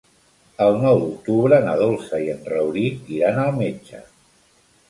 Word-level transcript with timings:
El 0.67 0.77
nou 0.83 1.01
d'octubre 1.03 1.59
na 1.67 1.75
Dolça 1.83 2.21
i 2.25 2.31
en 2.37 2.41
Rauric 2.55 3.15
iran 3.19 3.39
al 3.45 3.57
metge. 3.63 4.03